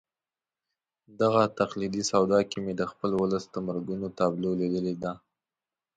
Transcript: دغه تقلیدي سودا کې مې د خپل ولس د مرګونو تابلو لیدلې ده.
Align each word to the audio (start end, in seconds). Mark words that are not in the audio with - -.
دغه 1.21 1.41
تقلیدي 1.59 2.03
سودا 2.11 2.39
کې 2.49 2.57
مې 2.63 2.73
د 2.77 2.83
خپل 2.91 3.11
ولس 3.21 3.43
د 3.49 3.55
مرګونو 3.67 4.07
تابلو 4.17 4.51
لیدلې 4.61 4.95
ده. 5.03 5.13